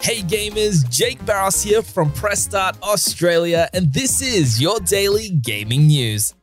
[0.00, 5.88] Hey gamers, Jake Barros here from Press Start Australia, and this is your daily gaming
[5.88, 6.34] news.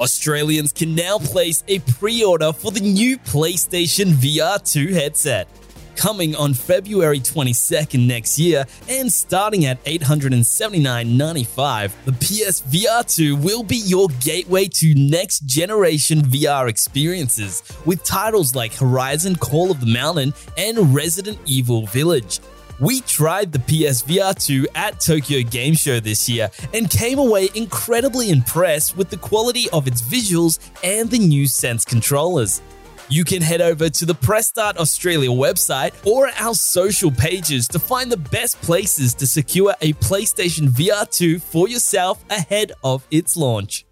[0.00, 5.48] Australians can now place a pre order for the new PlayStation VR 2 headset
[5.96, 11.92] coming on February 22nd next year and starting at $879.95.
[12.04, 18.74] The PSVR 2 will be your gateway to next generation VR experiences with titles like
[18.74, 22.40] Horizon Call of the Mountain and Resident Evil Village.
[22.78, 28.28] We tried the PSVR 2 at Tokyo Game Show this year and came away incredibly
[28.28, 32.60] impressed with the quality of its visuals and the new Sense controllers.
[33.08, 37.78] You can head over to the Press Start Australia website or our social pages to
[37.78, 43.36] find the best places to secure a PlayStation VR 2 for yourself ahead of its
[43.36, 43.86] launch.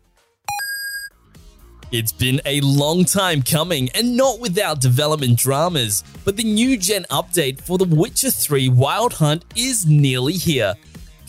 [1.93, 7.05] It's been a long time coming and not without development dramas, but the new gen
[7.05, 10.75] update for The Witcher 3 Wild Hunt is nearly here.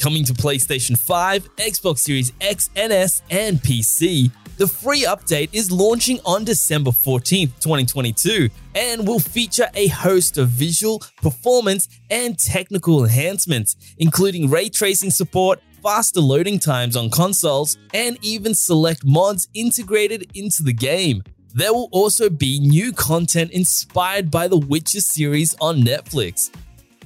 [0.01, 5.71] Coming to PlayStation 5, Xbox Series X and S, and PC, the free update is
[5.71, 13.03] launching on December 14th, 2022, and will feature a host of visual, performance, and technical
[13.03, 20.31] enhancements, including ray tracing support, faster loading times on consoles, and even select mods integrated
[20.35, 21.21] into the game.
[21.53, 26.49] There will also be new content inspired by the Witcher series on Netflix.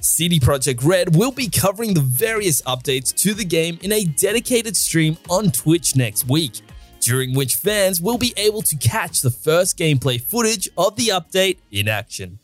[0.00, 4.76] CD Projekt Red will be covering the various updates to the game in a dedicated
[4.76, 6.62] stream on Twitch next week,
[7.00, 11.58] during which fans will be able to catch the first gameplay footage of the update
[11.70, 12.38] in action.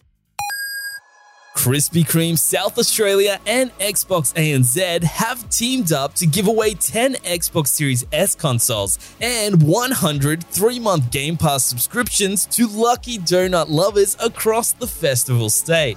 [1.57, 7.69] Krispy Kreme South Australia and Xbox ANZ have teamed up to give away 10 Xbox
[7.69, 14.73] Series S consoles and 100 three month Game Pass subscriptions to lucky donut lovers across
[14.73, 15.97] the festival state.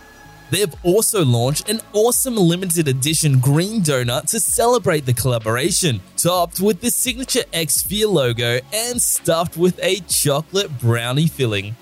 [0.51, 6.81] They've also launched an awesome limited edition green donut to celebrate the collaboration, topped with
[6.81, 11.75] the signature Xsphere logo and stuffed with a chocolate brownie filling.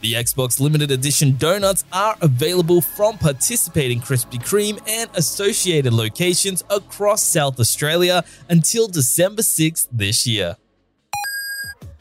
[0.00, 7.22] The Xbox limited edition donuts are available from participating Krispy Kreme and associated locations across
[7.22, 10.56] South Australia until December 6th this year.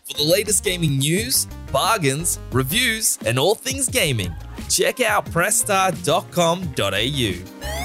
[0.06, 4.36] For the latest gaming news, bargains, reviews, and all things gaming,
[4.74, 7.83] check out pressstart.com.au.